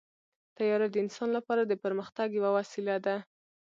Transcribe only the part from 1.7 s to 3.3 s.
پرمختګ یوه وسیله ده.